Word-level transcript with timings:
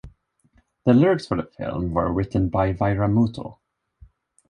The 0.83 0.95
lyrics 0.95 1.27
for 1.27 1.37
the 1.37 1.43
film 1.43 1.91
were 1.91 2.11
written 2.11 2.49
by 2.49 2.73
Vairamuthu. 2.73 3.59